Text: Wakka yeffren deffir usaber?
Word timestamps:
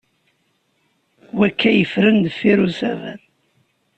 Wakka 1.37 1.71
yeffren 1.73 2.17
deffir 2.23 2.59
usaber? 2.67 3.19